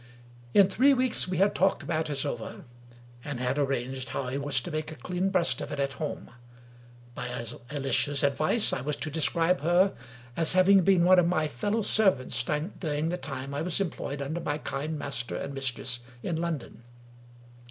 [0.55, 2.65] In three weeks we had talked matters over,
[3.23, 6.31] and had arranged how I was to make a clean breast of it at home.
[7.13, 7.27] By
[7.69, 9.93] Alicia's advice, I was to describe her
[10.35, 14.41] as having been one of my fellow servants during the time I was employed under
[14.41, 16.81] my kind master and mistress in London.